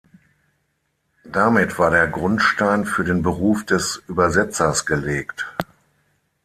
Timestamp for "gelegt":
4.87-5.45